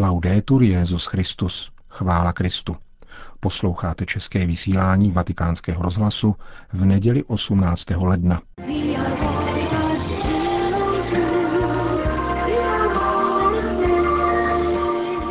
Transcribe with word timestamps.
Laudetur 0.00 0.62
Jezus 0.62 1.06
Christus. 1.06 1.70
Chvála 1.88 2.32
Kristu. 2.32 2.76
Posloucháte 3.40 4.06
české 4.06 4.46
vysílání 4.46 5.10
Vatikánského 5.10 5.82
rozhlasu 5.82 6.36
v 6.72 6.84
neděli 6.84 7.24
18. 7.24 7.90
ledna. 7.90 8.42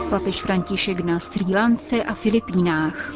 Papež 0.10 0.42
František 0.42 1.00
na 1.00 1.20
Sri 1.20 1.56
Lance 1.56 2.04
a 2.04 2.14
Filipínách. 2.14 3.14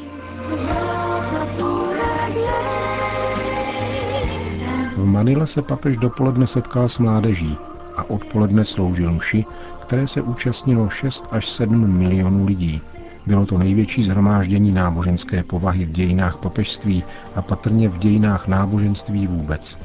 V 4.96 5.06
Manile 5.06 5.48
se 5.48 5.62
papež 5.62 5.98
dopoledne 5.98 6.48
setkal 6.48 6.90
s 6.90 6.98
mládeží 6.98 7.58
a 8.02 8.10
odpoledne 8.10 8.66
sloužil 8.66 9.12
mši, 9.12 9.46
které 9.80 10.08
se 10.08 10.22
účastnilo 10.22 10.90
6 10.90 11.26
až 11.32 11.50
7 11.50 11.98
milionů 11.98 12.46
lidí. 12.46 12.82
Bylo 13.26 13.46
to 13.46 13.58
největší 13.58 14.04
zhromáždění 14.04 14.72
náboženské 14.72 15.44
povahy 15.44 15.86
v 15.86 15.92
dějinách 15.92 16.38
papežství 16.38 17.04
a 17.36 17.42
patrně 17.42 17.90
v 17.90 17.98
dějinách 17.98 18.48
náboženství 18.48 19.28
vůbec. 19.28 19.78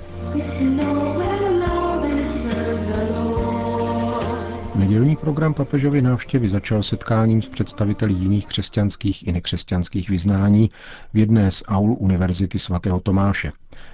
Nedělní 4.74 5.16
program 5.16 5.54
papežovy 5.54 6.02
návštěvy 6.02 6.48
začal 6.48 6.82
setkáním 6.82 7.42
s 7.42 7.48
představiteli 7.48 8.14
jiných 8.14 8.46
křesťanských 8.46 9.26
i 9.26 9.32
nekřesťanských 9.32 10.10
vyznání 10.10 10.68
v 11.14 11.18
jedné 11.18 11.50
z 11.50 11.62
aul 11.68 11.96
Univerzity 11.98 12.58
svatého 12.58 13.00
Tomáše. 13.00 13.52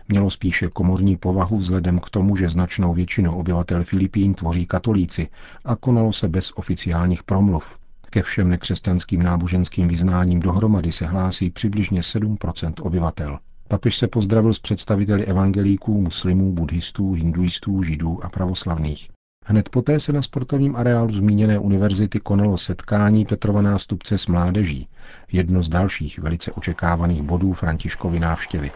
Mělo 0.08 0.30
spíše 0.30 0.68
komorní 0.68 1.16
povahu 1.16 1.56
vzhledem 1.56 1.98
k 1.98 2.10
tomu, 2.10 2.36
že 2.36 2.48
značnou 2.48 2.94
většinu 2.94 3.36
obyvatel 3.36 3.84
Filipín 3.84 4.34
tvoří 4.34 4.66
katolíci 4.66 5.28
a 5.64 5.76
konalo 5.76 6.12
se 6.12 6.28
bez 6.28 6.52
oficiálních 6.54 7.22
promluv. 7.22 7.78
Ke 8.10 8.22
všem 8.22 8.48
nekřesťanským 8.48 9.22
náboženským 9.22 9.88
vyznáním 9.88 10.40
dohromady 10.40 10.92
se 10.92 11.06
hlásí 11.06 11.50
přibližně 11.50 12.00
7% 12.00 12.72
obyvatel. 12.80 13.38
Papež 13.68 13.96
se 13.96 14.08
pozdravil 14.08 14.54
s 14.54 14.58
představiteli 14.58 15.24
evangelíků, 15.24 16.00
muslimů, 16.00 16.52
buddhistů, 16.52 17.12
hinduistů, 17.12 17.82
židů 17.82 18.24
a 18.24 18.28
pravoslavných. 18.28 19.08
Hned 19.44 19.68
poté 19.68 20.00
se 20.00 20.12
na 20.12 20.22
sportovním 20.22 20.76
areálu 20.76 21.12
zmíněné 21.12 21.58
univerzity 21.58 22.20
konalo 22.20 22.58
setkání 22.58 23.24
Petrova 23.24 23.62
nástupce 23.62 24.18
s 24.18 24.26
mládeží, 24.26 24.88
jedno 25.32 25.62
z 25.62 25.68
dalších 25.68 26.18
velice 26.18 26.52
očekávaných 26.52 27.22
bodů 27.22 27.52
Františkovy 27.52 28.20
návštěvy. 28.20 28.70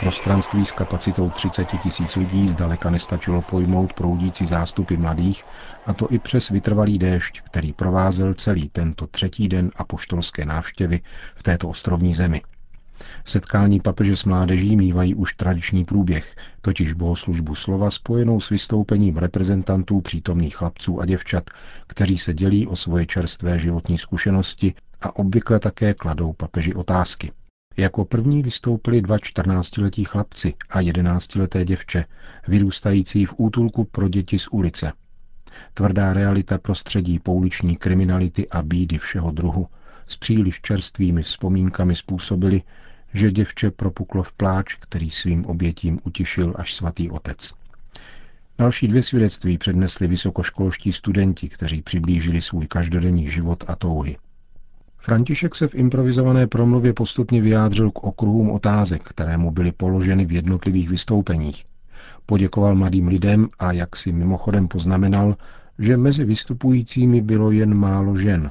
Prostranství 0.00 0.66
s 0.66 0.72
kapacitou 0.72 1.30
30 1.30 1.64
tisíc 1.66 2.16
lidí 2.16 2.48
zdaleka 2.48 2.90
nestačilo 2.90 3.42
pojmout 3.42 3.92
proudící 3.92 4.46
zástupy 4.46 4.96
mladých, 4.96 5.44
a 5.86 5.94
to 5.94 6.08
i 6.10 6.18
přes 6.18 6.48
vytrvalý 6.48 6.98
déšť, 6.98 7.40
který 7.44 7.72
provázel 7.72 8.34
celý 8.34 8.68
tento 8.68 9.06
třetí 9.06 9.48
den 9.48 9.70
apoštolské 9.76 10.44
návštěvy 10.44 11.00
v 11.34 11.42
této 11.42 11.68
ostrovní 11.68 12.14
zemi. 12.14 12.42
Setkání 13.24 13.80
papeže 13.80 14.16
s 14.16 14.24
mládeží 14.24 14.76
mývají 14.76 15.14
už 15.14 15.32
tradiční 15.32 15.84
průběh, 15.84 16.34
totiž 16.60 16.92
bohoslužbu 16.92 17.54
slova 17.54 17.90
spojenou 17.90 18.40
s 18.40 18.48
vystoupením 18.48 19.16
reprezentantů 19.16 20.00
přítomných 20.00 20.56
chlapců 20.56 21.00
a 21.00 21.06
děvčat, 21.06 21.50
kteří 21.86 22.18
se 22.18 22.34
dělí 22.34 22.66
o 22.66 22.76
svoje 22.76 23.06
čerstvé 23.06 23.58
životní 23.58 23.98
zkušenosti 23.98 24.74
a 25.00 25.16
obvykle 25.16 25.60
také 25.60 25.94
kladou 25.94 26.32
papeži 26.32 26.74
otázky. 26.74 27.32
Jako 27.80 28.04
první 28.04 28.42
vystoupili 28.42 29.02
dva 29.02 29.16
14-letí 29.16 30.04
chlapci 30.04 30.54
a 30.70 30.80
11-leté 30.80 31.64
děvče, 31.64 32.04
vyrůstající 32.48 33.24
v 33.24 33.34
útulku 33.36 33.84
pro 33.84 34.08
děti 34.08 34.38
z 34.38 34.48
ulice. 34.48 34.92
Tvrdá 35.74 36.12
realita 36.12 36.58
prostředí 36.58 37.18
pouliční 37.18 37.76
kriminality 37.76 38.48
a 38.48 38.62
bídy 38.62 38.98
všeho 38.98 39.30
druhu 39.30 39.68
s 40.06 40.16
příliš 40.16 40.60
čerstvými 40.60 41.22
vzpomínkami 41.22 41.96
způsobili, 41.96 42.62
že 43.14 43.32
děvče 43.32 43.70
propuklo 43.70 44.22
v 44.22 44.32
pláč, 44.32 44.74
který 44.74 45.10
svým 45.10 45.46
obětím 45.46 46.00
utišil 46.04 46.54
až 46.56 46.74
svatý 46.74 47.10
otec. 47.10 47.52
Další 48.58 48.88
dvě 48.88 49.02
svědectví 49.02 49.58
přednesli 49.58 50.06
vysokoškolští 50.06 50.92
studenti, 50.92 51.48
kteří 51.48 51.82
přiblížili 51.82 52.40
svůj 52.40 52.66
každodenní 52.66 53.28
život 53.28 53.64
a 53.66 53.76
touhy. 53.76 54.16
František 55.00 55.54
se 55.54 55.68
v 55.68 55.74
improvizované 55.74 56.46
promluvě 56.46 56.92
postupně 56.92 57.42
vyjádřil 57.42 57.90
k 57.90 58.04
okruhům 58.04 58.50
otázek, 58.50 59.02
které 59.02 59.36
mu 59.36 59.50
byly 59.50 59.72
položeny 59.72 60.24
v 60.24 60.32
jednotlivých 60.32 60.88
vystoupeních. 60.90 61.64
Poděkoval 62.26 62.74
mladým 62.74 63.08
lidem 63.08 63.48
a 63.58 63.72
jak 63.72 63.96
si 63.96 64.12
mimochodem 64.12 64.68
poznamenal, 64.68 65.36
že 65.78 65.96
mezi 65.96 66.24
vystupujícími 66.24 67.20
bylo 67.20 67.50
jen 67.50 67.74
málo 67.74 68.16
žen. 68.16 68.50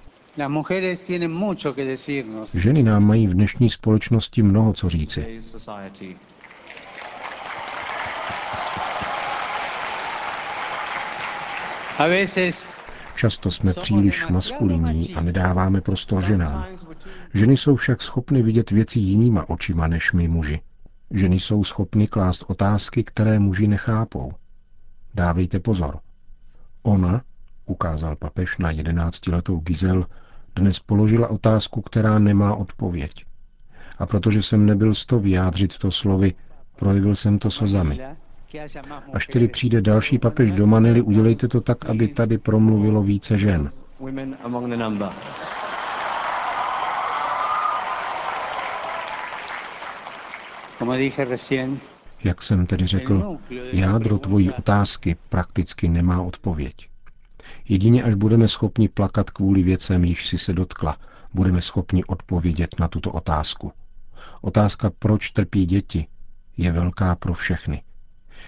Ženy 2.54 2.84
nám 2.84 3.04
mají 3.04 3.28
v 3.28 3.34
dnešní 3.34 3.70
společnosti 3.70 4.44
mnoho 4.44 4.74
co 4.74 4.90
říci. 4.90 5.40
Často 13.19 13.52
jsme 13.52 13.74
příliš 13.74 14.28
maskulinní 14.28 15.16
a 15.16 15.22
nedáváme 15.22 15.81
prostor 15.81 16.24
ženám. 16.24 16.66
Ženy 17.34 17.57
jsou 17.57 17.75
však 17.75 18.02
schopny 18.02 18.41
vidět 18.41 18.72
věci 18.72 19.00
jinýma 19.00 19.50
očima 19.50 19.88
než 19.88 20.12
my 20.12 20.28
muži. 20.28 20.62
Ženy 21.12 21.40
jsou 21.40 21.63
schopny 21.63 22.07
klást 22.07 22.44
otázky, 22.47 23.03
které 23.03 23.40
muži 23.40 23.68
nechápou. 23.68 24.34
Dávejte 25.13 25.59
pozor. 25.59 26.00
Ona, 26.84 27.22
ukázal 27.66 28.16
papež 28.16 28.57
na 28.57 28.72
jedenáctiletou 28.72 29.59
Gizel, 29.59 30.06
dnes 30.56 30.80
položila 30.80 31.28
otázku, 31.28 31.81
která 31.81 32.19
nemá 32.19 32.56
odpověď. 32.56 33.25
A 33.97 34.06
protože 34.06 34.41
jsem 34.41 34.66
nebyl 34.66 34.94
z 34.94 35.06
to 35.06 35.19
vyjádřit 35.19 35.78
to 35.78 35.91
slovy, 35.91 36.34
projevil 36.75 37.16
jsem 37.16 37.40
to 37.40 37.51
slzami. 37.51 38.00
Až 39.14 39.28
tedy 39.28 39.48
přijde 39.48 39.82
další 39.82 40.20
papež 40.20 40.52
do 40.52 40.68
Manily, 40.68 41.02
udělejte 41.02 41.48
to 41.48 41.62
tak, 41.62 41.86
aby 41.86 42.08
tady 42.08 42.38
promluvilo 42.38 43.04
více 43.04 43.38
žen. 43.38 43.70
Jak 52.24 52.44
jsem 52.44 52.66
tedy 52.66 52.86
řekl, 52.86 53.38
jádro 53.72 54.18
tvojí 54.18 54.52
otázky 54.52 55.16
prakticky 55.30 55.88
nemá 55.90 56.22
odpověď. 56.22 56.90
Jedině 57.70 58.04
až 58.04 58.14
budeme 58.14 58.48
schopni 58.48 58.90
plakat 58.90 59.30
kvůli 59.30 59.64
věcem, 59.64 60.06
již 60.06 60.28
si 60.28 60.38
se 60.38 60.54
dotkla, 60.54 60.98
budeme 61.34 61.62
schopni 61.62 62.04
odpovědět 62.04 62.76
na 62.80 62.88
tuto 62.88 63.12
otázku. 63.12 63.72
Otázka, 64.42 64.92
proč 65.00 65.30
trpí 65.31 65.66
děti, 65.66 66.08
je 66.58 66.72
velká 66.72 67.16
pro 67.16 67.34
všechny. 67.34 67.81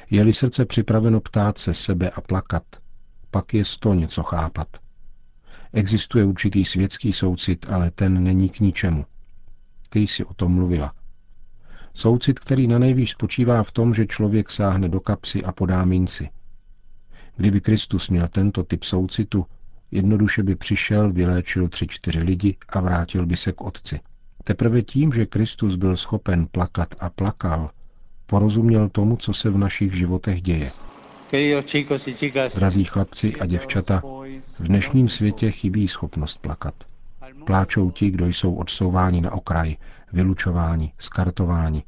Je-li 0.10 0.34
srdce 0.34 0.66
připraveno 0.66 1.22
ptát 1.22 1.58
se 1.58 1.74
sebe 1.74 2.10
a 2.10 2.22
plakat, 2.22 2.64
pak 3.32 3.54
je 3.54 3.64
to 3.80 3.94
něco 3.94 4.24
chápat. 4.24 4.68
Existuje 5.74 6.26
určitý 6.26 6.66
světský 6.66 7.12
soucit, 7.12 7.66
ale 7.70 7.92
ten 7.92 8.24
není 8.24 8.50
k 8.50 8.60
ničemu. 8.60 9.06
Ty 9.90 10.00
jsi 10.00 10.26
o 10.26 10.34
tom 10.34 10.54
mluvila. 10.54 10.94
Soucit, 11.94 12.40
který 12.40 12.68
na 12.68 12.80
nejvíc 12.80 13.10
spočívá 13.10 13.64
v 13.64 13.72
tom, 13.72 13.94
že 13.94 14.06
člověk 14.06 14.50
sáhne 14.50 14.90
do 14.90 15.00
kapsy 15.00 15.44
a 15.44 15.52
podá 15.52 15.86
minci. 15.86 16.30
Kdyby 17.36 17.62
Kristus 17.62 18.10
měl 18.10 18.28
tento 18.28 18.64
typ 18.64 18.84
soucitu, 18.84 19.46
jednoduše 19.92 20.44
by 20.44 20.56
přišel, 20.56 21.12
vyléčil 21.12 21.68
tři, 21.68 21.88
čtyři 21.88 22.20
lidi 22.20 22.58
a 22.70 22.82
vrátil 22.82 23.26
by 23.26 23.36
se 23.36 23.52
k 23.52 23.62
otci. 23.62 24.00
Teprve 24.44 24.82
tím, 24.82 25.14
že 25.14 25.26
Kristus 25.26 25.76
byl 25.76 25.96
schopen 25.98 26.48
plakat 26.48 26.96
a 27.00 27.10
plakal, 27.10 27.70
porozuměl 28.32 28.90
tomu, 28.90 29.18
co 29.18 29.34
se 29.34 29.50
v 29.50 29.58
našich 29.58 29.94
životech 29.94 30.42
děje. 30.42 30.72
Drazí 32.56 32.84
chlapci 32.84 33.36
a 33.36 33.46
děvčata, 33.46 34.02
v 34.60 34.68
dnešním 34.68 35.10
světě 35.10 35.52
chybí 35.52 35.88
schopnost 35.88 36.38
plakat. 36.38 36.74
Pláčou 37.46 37.92
ti, 37.92 38.12
kdo 38.12 38.28
jsou 38.28 38.56
odsouváni 38.56 39.22
na 39.22 39.32
okraj, 39.32 39.76
vylučováni, 40.14 40.94
skartováni, 40.98 41.84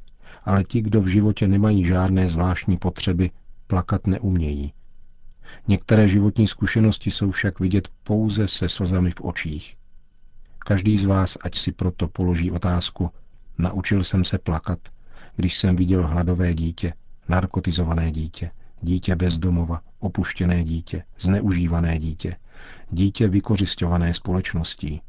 ale 0.45 0.63
ti, 0.63 0.81
kdo 0.81 1.01
v 1.01 1.07
životě 1.07 1.47
nemají 1.47 1.85
žádné 1.85 2.27
zvláštní 2.27 2.77
potřeby, 2.77 3.31
plakat 3.67 4.07
neumějí. 4.07 4.73
Některé 5.67 6.07
životní 6.07 6.47
zkušenosti 6.47 7.11
jsou 7.11 7.31
však 7.31 7.59
vidět 7.59 7.87
pouze 8.03 8.47
se 8.47 8.69
slzami 8.69 9.11
v 9.11 9.21
očích. 9.21 9.75
Každý 10.59 10.97
z 10.97 11.05
vás, 11.05 11.37
ať 11.41 11.57
si 11.57 11.71
proto 11.71 12.07
položí 12.07 12.51
otázku, 12.51 13.09
naučil 13.57 14.03
jsem 14.03 14.23
se 14.23 14.37
plakat, 14.37 14.79
když 15.35 15.57
jsem 15.57 15.75
viděl 15.75 16.07
hladové 16.07 16.53
dítě, 16.53 16.93
narkotizované 17.27 18.11
dítě, 18.11 18.51
dítě 18.81 19.15
bez 19.15 19.37
domova, 19.37 19.81
opuštěné 19.99 20.63
dítě, 20.63 21.03
zneužívané 21.19 21.99
dítě, 21.99 22.35
dítě 22.91 23.27
vykořišťované 23.27 24.13
společností. 24.13 25.01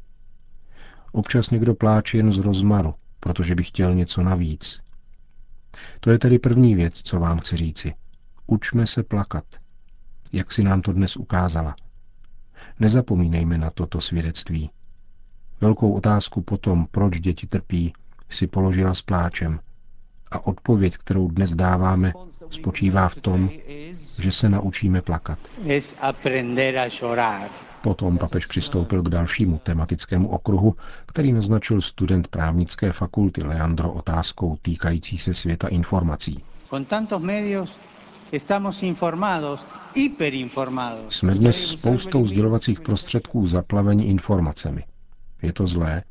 Občas 1.11 1.49
někdo 1.49 1.75
pláče 1.75 2.17
jen 2.17 2.31
z 2.31 2.37
rozmaru, 2.37 2.93
protože 3.19 3.55
by 3.55 3.63
chtěl 3.63 3.95
něco 3.95 4.23
navíc. 4.23 4.81
To 5.99 6.11
je 6.11 6.19
tedy 6.19 6.39
první 6.39 6.75
věc, 6.75 7.01
co 7.01 7.19
vám 7.19 7.39
chci 7.39 7.57
říci. 7.57 7.93
Učme 8.47 8.87
se 8.87 9.03
plakat. 9.03 9.45
jak 10.33 10.51
si 10.51 10.63
nám 10.63 10.81
to 10.81 10.93
dnes 10.93 11.17
ukázala. 11.17 11.75
Nezapomínejme 12.79 13.57
na 13.57 13.69
toto 13.69 14.01
svědectví. 14.01 14.69
Velkou 15.61 15.93
otázku 15.93 16.41
potom, 16.41 16.87
proč 16.91 17.19
děti 17.19 17.47
trpí, 17.47 17.93
si 18.29 18.47
položila 18.47 18.93
s 18.93 19.01
pláčem. 19.01 19.59
A 20.31 20.45
odpověď, 20.47 20.97
kterou 20.97 21.27
dnes 21.27 21.55
dáváme, 21.55 22.13
spočívá 22.49 23.09
v 23.09 23.15
tom, 23.15 23.49
že 24.19 24.31
se 24.31 24.49
naučíme 24.49 25.01
plakat. 25.01 25.39
Potom 27.81 28.17
papež 28.17 28.45
přistoupil 28.45 29.01
k 29.01 29.09
dalšímu 29.09 29.59
tematickému 29.63 30.27
okruhu, 30.27 30.75
který 31.05 31.31
naznačil 31.33 31.81
student 31.81 32.27
právnické 32.27 32.91
fakulty 32.91 33.43
Leandro 33.43 33.93
otázkou 33.93 34.57
týkající 34.61 35.17
se 35.17 35.33
světa 35.33 35.67
informací. 35.67 36.43
Jsme 41.09 41.33
dnes 41.35 41.67
spoustou 41.67 42.25
sdělovacích 42.25 42.81
prostředků 42.81 43.47
zaplaveni 43.47 44.05
informacemi. 44.05 44.83
Je 45.43 45.53
to 45.53 45.67
zlé? 45.67 46.03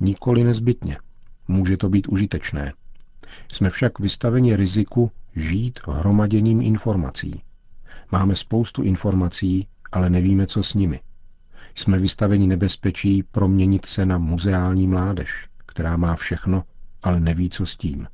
Nikoli 0.00 0.44
nezbytně. 0.44 0.98
Může 1.48 1.76
to 1.76 1.88
být 1.88 2.08
užitečné. 2.08 2.72
Jsme 3.52 3.70
však 3.70 3.98
vystaveni 3.98 4.56
riziku 4.56 5.10
žít 5.36 5.80
hromaděním 5.86 6.60
informací. 6.60 7.42
Máme 8.12 8.36
spoustu 8.36 8.82
informací, 8.82 9.68
ale 9.92 10.10
nevíme, 10.10 10.46
co 10.46 10.62
s 10.62 10.74
nimi. 10.74 11.00
Jsme 11.74 11.98
vystaveni 11.98 12.46
nebezpečí 12.46 13.22
proměnit 13.22 13.86
se 13.86 14.06
na 14.06 14.18
muzeální 14.18 14.86
mládež, 14.86 15.48
která 15.66 15.96
má 15.96 16.16
všechno, 16.16 16.64
ale 17.02 17.20
neví, 17.20 17.50
co 17.50 17.66
s 17.66 17.76
tím. 17.76 18.06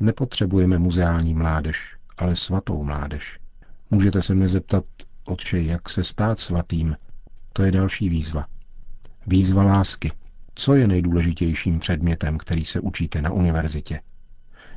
Nepotřebujeme 0.00 0.78
muzeální 0.78 1.34
mládež, 1.34 1.96
ale 2.18 2.36
svatou 2.36 2.84
mládež. 2.84 3.38
Můžete 3.90 4.22
se 4.22 4.34
mě 4.34 4.48
zeptat, 4.48 4.84
otče, 5.24 5.62
jak 5.62 5.88
se 5.88 6.04
stát 6.04 6.38
svatým? 6.38 6.96
To 7.52 7.62
je 7.62 7.72
další 7.72 8.08
výzva. 8.08 8.46
Výzva 9.26 9.62
lásky. 9.62 10.12
Co 10.54 10.74
je 10.74 10.86
nejdůležitějším 10.86 11.78
předmětem, 11.78 12.38
který 12.38 12.64
se 12.64 12.80
učíte 12.80 13.22
na 13.22 13.30
univerzitě? 13.30 14.00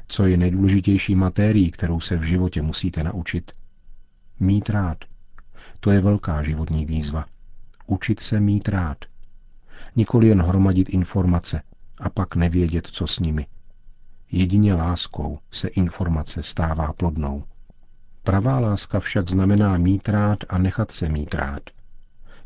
Co 0.07 0.25
je 0.25 0.37
nejdůležitější 0.37 1.15
matérií, 1.15 1.71
kterou 1.71 1.99
se 1.99 2.15
v 2.15 2.23
životě 2.23 2.61
musíte 2.61 3.03
naučit? 3.03 3.51
Mít 4.39 4.69
rád. 4.69 4.97
To 5.79 5.91
je 5.91 6.01
velká 6.01 6.43
životní 6.43 6.85
výzva. 6.85 7.25
Učit 7.85 8.19
se 8.19 8.39
mít 8.39 8.69
rád. 8.69 8.97
Nikoli 9.95 10.27
jen 10.27 10.41
hromadit 10.41 10.89
informace 10.89 11.61
a 11.99 12.09
pak 12.09 12.35
nevědět, 12.35 12.87
co 12.87 13.07
s 13.07 13.19
nimi. 13.19 13.47
Jedině 14.31 14.73
láskou 14.73 15.39
se 15.51 15.67
informace 15.67 16.43
stává 16.43 16.93
plodnou. 16.93 17.43
Pravá 18.23 18.59
láska 18.59 18.99
však 18.99 19.29
znamená 19.29 19.77
mít 19.77 20.09
rád 20.09 20.39
a 20.49 20.57
nechat 20.57 20.91
se 20.91 21.09
mít 21.09 21.33
rád. 21.33 21.61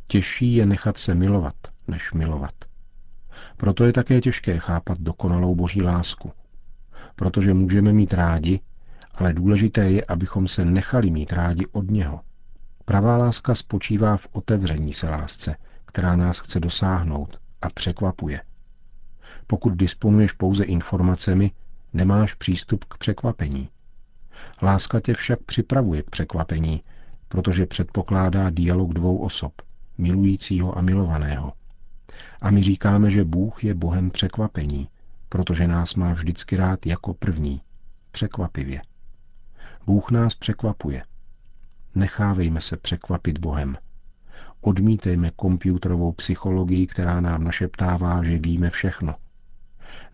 Těžší 0.08 0.54
je 0.54 0.66
nechat 0.66 0.98
se 0.98 1.16
milovat, 1.16 1.56
než 1.88 2.14
milovat. 2.14 2.54
Proto 3.58 3.84
je 3.84 3.94
také 3.94 4.22
těžké 4.22 4.60
chápat 4.60 4.98
dokonalou 5.00 5.56
boží 5.56 5.82
lásku. 5.82 6.32
Protože 7.22 7.54
můžeme 7.54 7.94
mít 7.94 8.14
rádi, 8.14 8.60
ale 9.16 9.34
důležité 9.34 9.92
je, 9.92 10.04
abychom 10.06 10.48
se 10.48 10.66
nechali 10.66 11.12
mít 11.12 11.34
rádi 11.34 11.66
od 11.72 11.92
něho. 11.92 12.22
Pravá 12.86 13.18
láska 13.18 13.56
spočívá 13.56 14.18
v 14.18 14.28
otevření 14.32 14.94
se 14.94 15.10
lásce, 15.10 15.56
která 15.86 16.16
nás 16.16 16.40
chce 16.40 16.60
dosáhnout 16.60 17.40
a 17.62 17.70
překvapuje. 17.70 18.42
Pokud 19.48 19.76
disponuješ 19.76 20.32
pouze 20.32 20.64
informacemi, 20.64 21.52
nemáš 21.94 22.34
přístup 22.34 22.86
k 22.86 22.98
překvapení. 22.98 23.70
Láska 24.62 25.00
tě 25.00 25.14
však 25.14 25.40
připravuje 25.44 26.04
k 26.04 26.10
překvapení, 26.10 26.84
protože 27.28 27.66
předpokládá 27.66 28.50
dialog 28.50 28.94
dvou 28.94 29.18
osob, 29.18 29.54
milujícího 29.98 30.78
a 30.78 30.82
milovaného. 30.82 31.54
A 32.42 32.52
my 32.52 32.64
říkáme, 32.64 33.10
že 33.10 33.24
Bůh 33.24 33.64
je 33.64 33.74
Bohem 33.74 34.12
překvapení, 34.12 34.90
protože 35.32 35.68
nás 35.68 35.96
má 35.96 36.12
vždycky 36.14 36.56
rád 36.56 36.86
jako 36.86 37.14
první, 37.14 37.62
překvapivě. 38.12 38.82
Bůh 39.86 40.12
nás 40.12 40.36
překvapuje. 40.36 41.04
Nechávejme 41.96 42.62
se 42.62 42.78
překvapit 42.78 43.38
Bohem. 43.38 43.78
Odmítejme 44.62 45.32
komputerovou 45.36 46.12
psychologii, 46.12 46.88
která 46.88 47.22
nám 47.22 47.44
našeptává, 47.44 48.24
že 48.24 48.38
víme 48.38 48.70
všechno. 48.70 49.16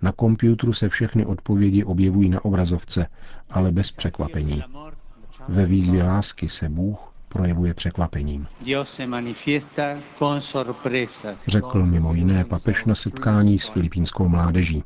Na 0.02 0.12
komputru 0.12 0.74
se 0.74 0.90
všechny 0.90 1.26
odpovědi 1.26 1.84
objevují 1.84 2.30
na 2.30 2.46
obrazovce, 2.46 3.08
ale 3.50 3.72
bez 3.72 3.92
překvapení. 3.92 4.64
Ve 5.48 5.66
výzvě 5.66 6.04
lásky 6.04 6.50
se 6.50 6.70
Bůh 6.70 7.14
projevuje 7.30 7.74
překvapením. 7.74 8.48
Řekl 11.48 11.86
mimo 11.86 12.14
jiné 12.14 12.44
papež 12.44 12.86
na 12.86 12.96
setkání 12.96 13.60
s 13.60 13.68
filipínskou 13.68 14.28
mládeží. 14.28 14.84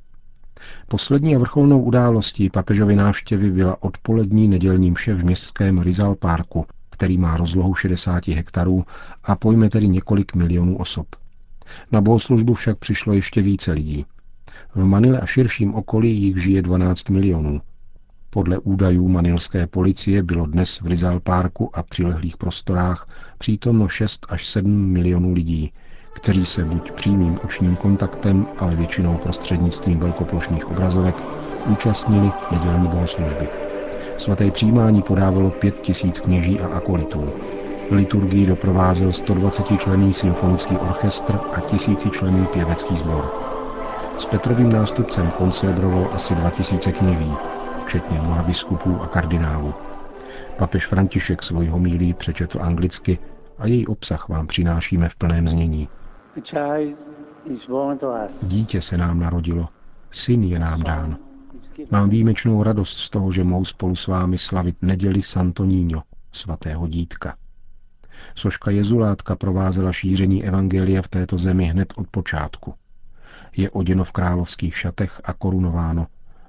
Poslední 0.87 1.35
a 1.35 1.39
vrcholnou 1.39 1.81
událostí 1.81 2.49
papežovy 2.49 2.95
návštěvy 2.95 3.51
byla 3.51 3.83
odpolední 3.83 4.47
nedělní 4.47 4.91
mše 4.91 5.13
v 5.13 5.23
městském 5.23 5.79
Rizal 5.79 6.15
Parku, 6.15 6.65
který 6.89 7.17
má 7.17 7.37
rozlohu 7.37 7.75
60 7.75 8.27
hektarů 8.27 8.85
a 9.23 9.35
pojme 9.35 9.69
tedy 9.69 9.87
několik 9.87 10.35
milionů 10.35 10.77
osob. 10.77 11.07
Na 11.91 12.01
bohoslužbu 12.01 12.53
však 12.53 12.77
přišlo 12.77 13.13
ještě 13.13 13.41
více 13.41 13.71
lidí. 13.71 14.05
V 14.75 14.85
Manile 14.85 15.19
a 15.19 15.25
širším 15.25 15.75
okolí 15.75 16.21
jich 16.21 16.43
žije 16.43 16.61
12 16.61 17.09
milionů. 17.09 17.61
Podle 18.29 18.59
údajů 18.59 19.07
manilské 19.07 19.67
policie 19.67 20.23
bylo 20.23 20.45
dnes 20.45 20.81
v 20.81 20.87
Rizal 20.87 21.19
Parku 21.19 21.77
a 21.77 21.83
přilehlých 21.83 22.37
prostorách 22.37 23.05
přítomno 23.37 23.87
6 23.87 24.25
až 24.29 24.47
7 24.47 24.71
milionů 24.71 25.33
lidí, 25.33 25.73
kteří 26.13 26.45
se 26.45 26.65
buď 26.65 26.91
přímým 26.91 27.39
očním 27.45 27.75
kontaktem, 27.75 28.47
ale 28.57 28.75
většinou 28.75 29.17
prostřednictvím 29.17 29.99
velkoplošných 29.99 30.71
obrazovek 30.71 31.15
účastnili 31.65 32.31
nedělní 32.51 32.87
bohoslužby. 32.87 33.47
Svaté 34.17 34.51
přijímání 34.51 35.01
podávalo 35.01 35.49
pět 35.51 35.81
tisíc 35.81 36.19
kněží 36.19 36.59
a 36.59 36.67
akolitů. 36.67 37.33
Liturgii 37.91 38.45
doprovázel 38.45 39.11
120 39.11 39.65
člený 39.79 40.13
symfonický 40.13 40.77
orchestr 40.77 41.39
a 41.51 41.61
tisíci 41.61 42.09
členů 42.09 42.45
pěvecký 42.45 42.95
sbor. 42.95 43.25
S 44.17 44.25
Petrovým 44.25 44.71
nástupcem 44.71 45.31
koncelebrovalo 45.31 46.13
asi 46.13 46.35
2000 46.35 46.91
kněží, 46.91 47.33
včetně 47.85 48.21
mnoha 48.21 48.43
biskupů 48.43 49.01
a 49.01 49.07
kardinálů. 49.07 49.73
Papež 50.57 50.85
František 50.85 51.43
svoji 51.43 51.67
homílí 51.67 52.13
přečetl 52.13 52.61
anglicky 52.61 53.19
a 53.57 53.67
její 53.67 53.87
obsah 53.87 54.29
vám 54.29 54.47
přinášíme 54.47 55.09
v 55.09 55.15
plném 55.15 55.47
znění. 55.47 55.89
Dítě 58.41 58.81
se 58.81 58.97
nám 58.97 59.19
narodilo, 59.19 59.69
syn 60.11 60.43
je 60.43 60.59
nám 60.59 60.83
dán. 60.83 61.17
Mám 61.91 62.09
výjimečnou 62.09 62.63
radost 62.63 62.97
z 62.97 63.09
toho, 63.09 63.31
že 63.31 63.43
mohu 63.43 63.65
spolu 63.65 63.95
s 63.95 64.07
vámi 64.07 64.37
slavit 64.37 64.77
neděli 64.81 65.21
Santoníňo, 65.21 66.03
svatého 66.31 66.87
dítka. 66.87 67.35
Soška 68.35 68.71
Jezulátka 68.71 69.35
provázela 69.35 69.91
šíření 69.91 70.43
evangelia 70.43 71.01
v 71.01 71.07
této 71.07 71.37
zemi 71.37 71.65
hned 71.65 71.93
od 71.95 72.07
počátku. 72.07 72.73
Je 73.57 73.69
oděno 73.69 74.03
v 74.03 74.11
královských 74.11 74.77
šatech 74.77 75.21
a 75.23 75.33
korunováno, 75.33 76.07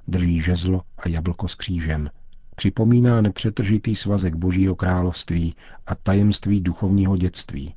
drží 0.09 0.41
žezlo 0.41 0.83
a 0.99 1.09
jablko 1.09 1.49
s 1.49 1.55
křížem. 1.55 2.11
Připomíná 2.57 3.21
nepřetržitý 3.21 3.95
svazek 3.95 4.35
Božího 4.35 4.75
království 4.75 5.55
a 5.87 5.95
tajemství 5.95 6.61
duchovního 6.61 7.17
dětství. 7.17 7.75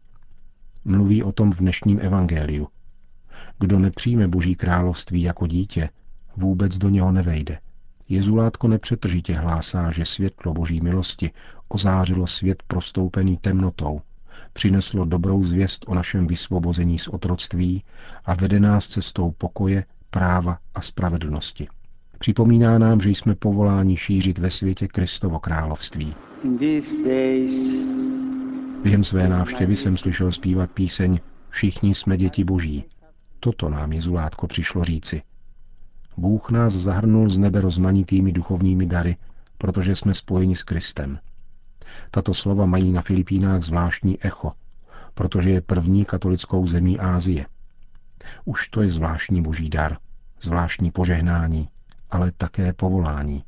Mluví 0.85 1.23
o 1.23 1.31
tom 1.31 1.51
v 1.51 1.59
dnešním 1.59 1.99
evangeliu. 2.01 2.67
Kdo 3.59 3.79
nepřijme 3.79 4.27
Boží 4.27 4.55
království 4.55 5.21
jako 5.21 5.47
dítě, 5.47 5.89
vůbec 6.37 6.77
do 6.77 6.89
něho 6.89 7.11
nevejde. 7.11 7.59
Jezulátko 8.09 8.67
nepřetržitě 8.67 9.33
hlásá, 9.33 9.91
že 9.91 10.05
světlo 10.05 10.53
Boží 10.53 10.79
milosti 10.83 11.31
ozářilo 11.67 12.27
svět 12.27 12.63
prostoupený 12.67 13.37
temnotou, 13.37 14.01
přineslo 14.53 15.05
dobrou 15.05 15.43
zvěst 15.43 15.85
o 15.87 15.95
našem 15.95 16.27
vysvobození 16.27 16.99
z 16.99 17.07
otroctví 17.07 17.83
a 18.25 18.33
vede 18.35 18.59
nás 18.59 18.87
cestou 18.87 19.31
pokoje, 19.31 19.85
práva 20.09 20.57
a 20.75 20.81
spravedlnosti. 20.81 21.67
Připomíná 22.19 22.77
nám, 22.77 23.01
že 23.01 23.09
jsme 23.09 23.35
povoláni 23.35 23.97
šířit 23.97 24.37
ve 24.37 24.49
světě 24.49 24.87
Kristovo 24.87 25.39
království. 25.39 26.15
Během 28.85 29.03
své 29.03 29.29
návštěvy 29.29 29.75
jsem 29.75 29.97
slyšel 29.97 30.31
zpívat 30.31 30.71
píseň 30.71 31.19
Všichni 31.49 31.95
jsme 31.95 32.17
děti 32.17 32.43
boží. 32.43 32.85
Toto 33.39 33.69
nám 33.69 33.93
Jezulátko 33.93 34.47
přišlo 34.47 34.83
říci. 34.83 35.21
Bůh 36.17 36.51
nás 36.51 36.73
zahrnul 36.73 37.29
z 37.29 37.37
nebe 37.37 37.61
rozmanitými 37.61 38.31
duchovními 38.31 38.85
dary, 38.85 39.17
protože 39.57 39.95
jsme 39.95 40.13
spojeni 40.13 40.55
s 40.55 40.63
Kristem. 40.63 41.19
Tato 42.11 42.33
slova 42.33 42.65
mají 42.65 42.91
na 42.91 43.01
Filipínách 43.01 43.61
zvláštní 43.61 44.23
echo, 44.23 44.51
protože 45.13 45.49
je 45.49 45.61
první 45.61 46.05
katolickou 46.05 46.67
zemí 46.67 46.99
Ázie. 46.99 47.45
Už 48.45 48.67
to 48.67 48.81
je 48.81 48.89
zvláštní 48.89 49.41
boží 49.41 49.69
dar, 49.69 49.97
zvláštní 50.41 50.91
požehnání, 50.91 51.69
ale 52.09 52.31
také 52.31 52.73
povolání. 52.73 53.43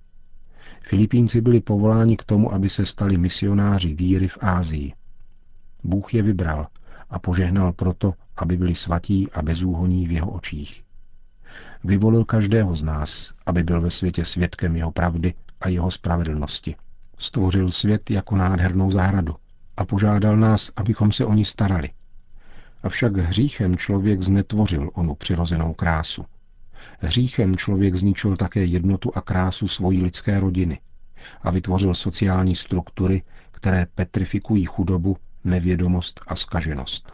Filipínci 0.82 1.42
byli 1.42 1.62
povoláni 1.62 2.18
k 2.18 2.24
tomu, 2.24 2.54
aby 2.54 2.70
se 2.70 2.86
stali 2.86 3.18
misionáři 3.18 3.94
víry 3.94 4.28
v 4.28 4.38
Ázii. 4.42 4.94
Bůh 5.84 6.14
je 6.14 6.24
vybral 6.24 6.68
a 7.10 7.20
požehnal 7.20 7.74
proto, 7.74 8.14
aby 8.38 8.58
byli 8.58 8.76
svatí 8.76 9.32
a 9.32 9.42
bezúhoní 9.42 10.08
v 10.08 10.12
jeho 10.12 10.32
očích. 10.32 10.84
Vyvolil 11.84 12.26
každého 12.26 12.76
z 12.76 12.84
nás, 12.84 13.34
aby 13.46 13.64
byl 13.64 13.82
ve 13.82 13.90
světě 13.90 14.26
svědkem 14.26 14.76
jeho 14.76 14.92
pravdy 14.92 15.34
a 15.62 15.70
jeho 15.70 15.92
spravedlnosti. 15.92 16.76
Stvořil 17.18 17.72
svět 17.72 18.12
jako 18.12 18.36
nádhernou 18.36 18.92
zahradu 18.92 19.36
a 19.78 19.86
požádal 19.86 20.38
nás, 20.38 20.72
abychom 20.76 21.12
se 21.12 21.26
o 21.26 21.34
ní 21.34 21.46
starali. 21.46 21.90
Avšak 22.84 23.18
hříchem 23.18 23.78
člověk 23.78 24.22
znetvořil 24.22 24.90
onu 24.94 25.16
přirozenou 25.16 25.74
krásu. 25.74 26.26
Hříchem 27.00 27.56
člověk 27.56 27.96
zničil 27.96 28.36
také 28.36 28.66
jednotu 28.66 29.12
a 29.16 29.22
krásu 29.22 29.68
svojí 29.68 30.04
lidské 30.04 30.40
rodiny 30.40 30.80
a 31.42 31.52
vytvořil 31.52 31.94
sociální 31.94 32.56
struktury, 32.56 33.24
které 33.52 33.88
petrifikují 33.96 34.66
chudobu, 34.66 35.18
nevědomost 35.48 36.22
a 36.28 36.36
skaženost. 36.36 37.14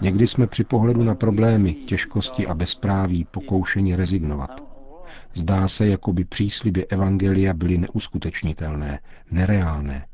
Někdy 0.00 0.26
jsme 0.26 0.46
při 0.46 0.64
pohledu 0.64 1.04
na 1.04 1.14
problémy, 1.14 1.74
těžkosti 1.74 2.46
a 2.46 2.54
bezpráví 2.54 3.24
pokoušeni 3.24 3.96
rezignovat. 3.96 4.64
Zdá 5.34 5.68
se, 5.68 5.86
jako 5.86 6.12
by 6.12 6.24
přísliby 6.24 6.86
Evangelia 6.86 7.54
byly 7.54 7.78
neuskutečnitelné, 7.78 9.00
nereálné. 9.30 10.06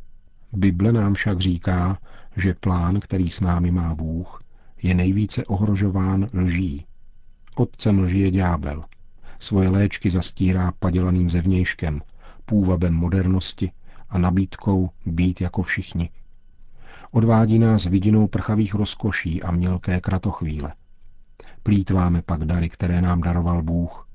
Bible 0.52 0.92
nám 0.92 1.14
však 1.14 1.40
říká, 1.40 1.98
že 2.36 2.54
plán, 2.54 3.00
který 3.00 3.30
s 3.30 3.40
námi 3.40 3.70
má 3.70 3.94
Bůh, 3.94 4.38
je 4.82 4.94
nejvíce 4.94 5.44
ohrožován 5.44 6.26
lží. 6.34 6.86
Otcem 7.54 8.00
lži 8.00 8.18
je 8.18 8.30
ďábel. 8.30 8.84
Svoje 9.38 9.68
léčky 9.68 10.10
zastírá 10.10 10.72
padělaným 10.78 11.30
zevnějškem, 11.30 12.02
půvabem 12.44 12.94
modernosti 12.94 13.72
a 14.08 14.18
nabídkou 14.18 14.90
být 15.06 15.40
jako 15.40 15.62
všichni. 15.62 16.10
Odvádí 17.12 17.58
nás 17.58 17.84
vidinou 17.84 18.26
prchavých 18.26 18.74
rozkoší 18.74 19.42
a 19.42 19.50
mělké 19.50 20.00
kratochvíle. 20.00 20.74
Plítváme 21.62 22.22
pak 22.22 22.44
dary, 22.44 22.68
které 22.68 23.02
nám 23.02 23.20
daroval 23.20 23.62
Bůh, 23.62 24.08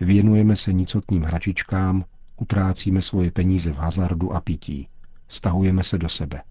věnujeme 0.00 0.56
se 0.56 0.72
nicotným 0.72 1.22
hračičkám, 1.22 2.04
utrácíme 2.36 3.02
svoje 3.02 3.30
peníze 3.30 3.72
v 3.72 3.76
hazardu 3.76 4.32
a 4.32 4.40
pití, 4.40 4.88
stahujeme 5.28 5.84
se 5.84 5.98
do 5.98 6.08
sebe. 6.08 6.42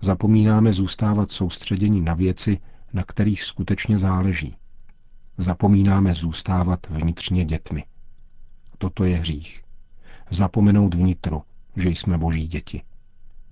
Zapomínáme 0.00 0.72
zůstávat 0.72 1.32
soustředění 1.32 2.00
na 2.00 2.14
věci, 2.14 2.58
na 2.92 3.02
kterých 3.02 3.42
skutečně 3.42 3.98
záleží. 3.98 4.56
Zapomínáme 5.38 6.14
zůstávat 6.14 6.86
vnitřně 6.90 7.44
dětmi. 7.44 7.84
Toto 8.78 9.04
je 9.04 9.16
hřích. 9.16 9.62
Zapomenout 10.30 10.94
vnitro, 10.94 11.42
že 11.76 11.88
jsme 11.88 12.18
boží 12.18 12.48
děti. 12.48 12.82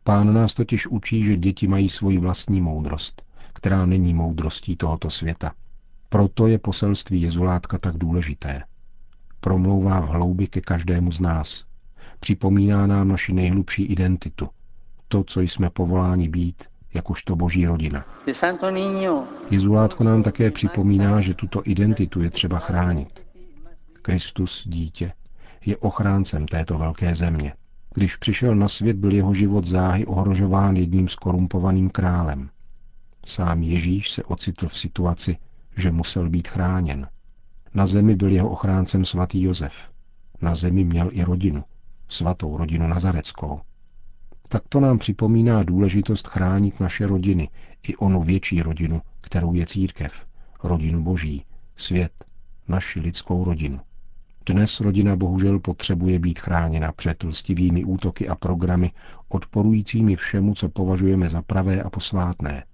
Pán 0.04 0.34
nás 0.34 0.54
totiž 0.54 0.86
učí, 0.86 1.24
že 1.24 1.36
děti 1.36 1.68
mají 1.68 1.88
svoji 1.88 2.18
vlastní 2.18 2.60
moudrost, 2.60 3.22
která 3.52 3.86
není 3.86 4.14
moudrostí 4.14 4.76
tohoto 4.76 5.10
světa. 5.10 5.52
Proto 6.08 6.46
je 6.46 6.58
poselství 6.58 7.22
Jezulátka 7.22 7.78
tak 7.78 7.96
důležité. 7.96 8.62
Promlouvá 9.40 10.00
v 10.00 10.08
hloubi 10.08 10.46
ke 10.46 10.60
každému 10.60 11.12
z 11.12 11.20
nás. 11.20 11.64
Připomíná 12.20 12.86
nám 12.86 13.08
naši 13.08 13.32
nejhlubší 13.32 13.84
identitu, 13.84 14.48
to, 15.08 15.24
co 15.24 15.40
jsme 15.40 15.70
povoláni 15.70 16.28
být, 16.28 16.64
jakožto 16.94 17.36
boží 17.36 17.66
rodina. 17.66 18.04
Jezulátko 19.50 20.04
nám 20.04 20.22
také 20.22 20.50
připomíná, 20.50 21.20
že 21.20 21.34
tuto 21.34 21.62
identitu 21.64 22.22
je 22.22 22.30
třeba 22.30 22.58
chránit. 22.58 23.26
Kristus, 24.02 24.68
dítě, 24.68 25.12
je 25.66 25.76
ochráncem 25.76 26.46
této 26.48 26.78
velké 26.78 27.14
země. 27.14 27.52
Když 27.94 28.16
přišel 28.16 28.54
na 28.54 28.68
svět, 28.68 28.96
byl 28.96 29.14
jeho 29.14 29.34
život 29.34 29.66
záhy 29.66 30.06
ohrožován 30.06 30.76
jedním 30.76 31.08
skorumpovaným 31.08 31.90
králem. 31.90 32.50
Sám 33.26 33.62
Ježíš 33.62 34.10
se 34.10 34.24
ocitl 34.24 34.68
v 34.68 34.78
situaci, 34.78 35.36
že 35.76 35.90
musel 35.90 36.30
být 36.30 36.48
chráněn. 36.48 37.08
Na 37.74 37.86
zemi 37.86 38.16
byl 38.16 38.30
jeho 38.30 38.50
ochráncem 38.50 39.04
svatý 39.04 39.42
Josef. 39.42 39.74
Na 40.42 40.54
zemi 40.54 40.84
měl 40.84 41.08
i 41.12 41.22
rodinu, 41.22 41.64
svatou 42.08 42.56
rodinu 42.56 42.88
nazareckou. 42.88 43.60
Tak 44.48 44.62
to 44.68 44.80
nám 44.80 44.98
připomíná 44.98 45.62
důležitost 45.62 46.28
chránit 46.28 46.80
naše 46.80 47.06
rodiny, 47.06 47.48
i 47.82 47.96
onu 47.96 48.22
větší 48.22 48.62
rodinu, 48.62 49.02
kterou 49.20 49.54
je 49.54 49.66
církev, 49.66 50.26
rodinu 50.62 51.02
boží, 51.02 51.44
svět, 51.76 52.12
naši 52.68 53.00
lidskou 53.00 53.44
rodinu. 53.44 53.80
Dnes 54.46 54.80
rodina 54.80 55.16
bohužel 55.16 55.58
potřebuje 55.58 56.18
být 56.18 56.38
chráněna 56.38 56.92
před 56.92 57.22
lstivými 57.22 57.84
útoky 57.84 58.28
a 58.28 58.34
programy 58.34 58.92
odporujícími 59.28 60.16
všemu, 60.16 60.54
co 60.54 60.68
považujeme 60.68 61.28
za 61.28 61.42
pravé 61.42 61.82
a 61.82 61.90
posvátné, 61.90 62.64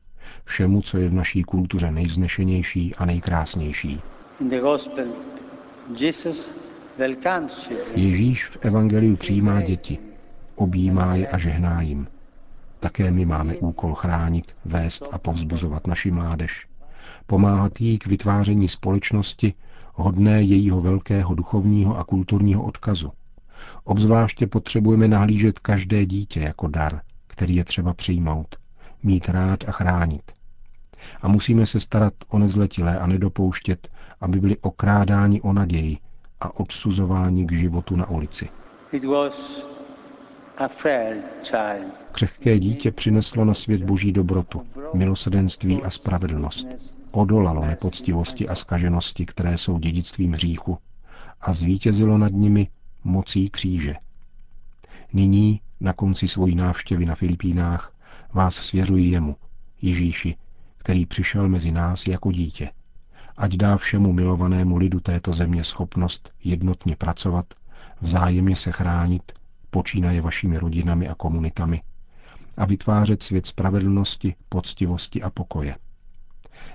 všemu, 0.44 0.82
co 0.82 0.98
je 0.98 1.08
v 1.08 1.14
naší 1.14 1.42
kultuře 1.42 1.90
nejznešenější 1.90 2.94
a 2.94 3.04
nejkrásnější. 3.04 4.00
Ježíš 7.94 8.46
v 8.46 8.56
Evangeliu 8.60 9.16
přijímá 9.16 9.62
děti, 9.62 9.98
objímá 10.54 11.14
je 11.14 11.28
a 11.28 11.38
žehná 11.38 11.82
jim. 11.82 12.06
Také 12.80 13.10
my 13.10 13.24
máme 13.26 13.56
úkol 13.56 13.94
chránit, 13.94 14.56
vést 14.64 15.08
a 15.12 15.18
povzbuzovat 15.18 15.86
naši 15.86 16.10
mládež. 16.10 16.66
Pomáhat 17.26 17.80
jí 17.80 17.98
k 17.98 18.06
vytváření 18.06 18.68
společnosti, 18.68 19.54
hodné 19.94 20.42
jejího 20.42 20.80
velkého 20.80 21.34
duchovního 21.34 21.98
a 21.98 22.04
kulturního 22.04 22.62
odkazu. 22.62 23.12
Obzvláště 23.84 24.46
potřebujeme 24.46 25.08
nahlížet 25.08 25.58
každé 25.58 26.06
dítě 26.06 26.40
jako 26.40 26.68
dar, 26.68 27.00
který 27.26 27.56
je 27.56 27.64
třeba 27.64 27.94
přijmout, 27.94 28.56
mít 29.02 29.28
rád 29.28 29.64
a 29.68 29.72
chránit. 29.72 30.32
A 31.22 31.28
musíme 31.28 31.66
se 31.66 31.80
starat 31.80 32.14
o 32.28 32.38
nezletilé 32.38 32.98
a 32.98 33.06
nedopouštět, 33.06 33.88
aby 34.20 34.40
byli 34.40 34.56
okrádáni 34.58 35.40
o 35.40 35.52
naději 35.52 35.98
a 36.40 36.60
odsuzováni 36.60 37.46
k 37.46 37.52
životu 37.52 37.96
na 37.96 38.10
ulici. 38.10 38.48
Křehké 42.12 42.58
dítě 42.58 42.92
přineslo 42.92 43.44
na 43.44 43.54
svět 43.54 43.84
boží 43.84 44.12
dobrotu, 44.12 44.66
milosedenství 44.94 45.82
a 45.82 45.90
spravedlnost. 45.90 46.68
Odolalo 47.10 47.64
nepoctivosti 47.64 48.48
a 48.48 48.54
skaženosti, 48.54 49.26
které 49.26 49.58
jsou 49.58 49.78
dědictvím 49.78 50.32
hříchu 50.32 50.78
a 51.40 51.52
zvítězilo 51.52 52.18
nad 52.18 52.32
nimi 52.32 52.68
mocí 53.04 53.50
kříže. 53.50 53.94
Nyní, 55.12 55.60
na 55.80 55.92
konci 55.92 56.28
svojí 56.28 56.54
návštěvy 56.54 57.06
na 57.06 57.14
Filipínách, 57.14 57.92
vás 58.32 58.54
svěřuji 58.54 59.10
jemu, 59.10 59.36
Ježíši, 59.82 60.36
který 60.78 61.06
přišel 61.06 61.48
mezi 61.48 61.72
nás 61.72 62.06
jako 62.06 62.32
dítě. 62.32 62.70
Ať 63.36 63.56
dá 63.56 63.76
všemu 63.76 64.12
milovanému 64.12 64.76
lidu 64.76 65.00
této 65.00 65.32
země 65.32 65.64
schopnost 65.64 66.32
jednotně 66.44 66.96
pracovat, 66.96 67.46
vzájemně 68.00 68.56
se 68.56 68.72
chránit 68.72 69.39
počínaje 69.70 70.20
vašimi 70.20 70.58
rodinami 70.58 71.08
a 71.08 71.14
komunitami, 71.14 71.82
a 72.56 72.64
vytvářet 72.64 73.22
svět 73.22 73.46
spravedlnosti, 73.46 74.34
poctivosti 74.48 75.22
a 75.22 75.30
pokoje. 75.30 75.76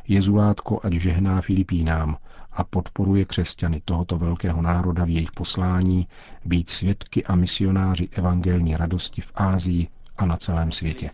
Jezulátko 0.07 0.79
ať 0.83 0.93
žehná 0.93 1.41
Filipínám 1.41 2.17
a 2.51 2.63
podporuje 2.63 3.25
křesťany 3.25 3.81
tohoto 3.85 4.17
velkého 4.17 4.61
národa 4.61 5.05
v 5.05 5.09
jejich 5.09 5.31
poslání 5.31 6.07
být 6.45 6.69
svědky 6.69 7.25
a 7.25 7.35
misionáři 7.35 8.09
evangelní 8.11 8.77
radosti 8.77 9.21
v 9.21 9.31
Ázii 9.35 9.87
a 10.17 10.25
na 10.25 10.37
celém 10.37 10.71
světě. 10.71 11.09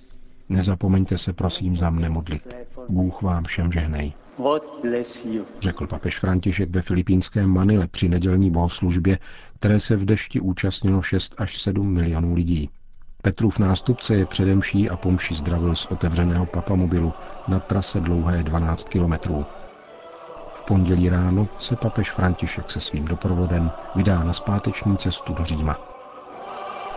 Nezapomeňte 0.52 1.18
se 1.18 1.34
prosím 1.34 1.76
za 1.76 1.90
mne 1.90 2.10
modlit. 2.10 2.56
Bůh 2.90 3.22
vám 3.22 3.44
všem 3.44 3.72
žehnej. 3.72 4.14
Řekl 5.60 5.88
papež 5.88 6.20
František 6.20 6.70
ve 6.70 6.82
filipínském 6.82 7.50
Manile 7.50 7.88
při 7.88 8.10
nedělní 8.10 8.52
bohoslužbě, 8.52 9.20
které 9.60 9.80
se 9.80 9.96
v 9.96 10.06
dešti 10.06 10.40
účastnilo 10.40 11.02
6 11.02 11.36
až 11.38 11.62
7 11.62 11.94
milionů 11.94 12.34
lidí. 12.34 12.70
Petrův 13.22 13.60
nástupce 13.60 14.16
je 14.16 14.26
předemší 14.26 14.90
a 14.90 14.98
pomši 14.98 15.34
zdravil 15.36 15.76
z 15.76 15.86
otevřeného 15.86 16.46
papamobilu 16.46 17.14
na 17.48 17.60
trase 17.60 18.00
dlouhé 18.00 18.44
12 18.44 18.90
kilometrů. 18.90 19.46
V 20.54 20.62
pondělí 20.62 21.10
ráno 21.10 21.48
se 21.60 21.76
papež 21.76 22.12
František 22.12 22.72
se 22.72 22.80
svým 22.80 23.06
doprovodem 23.06 23.72
vydá 23.96 24.24
na 24.24 24.34
zpáteční 24.34 24.98
cestu 24.98 25.34
do 25.34 25.46
Říma. 25.46 25.91